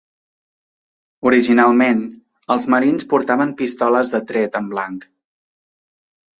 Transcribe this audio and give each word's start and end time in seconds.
Originalment, 1.31 2.01
els 2.57 2.67
marins 2.77 3.07
portaven 3.13 3.55
pistoles 3.63 4.13
de 4.17 4.25
tret 4.33 4.61
en 4.65 4.75
blanc. 4.75 5.09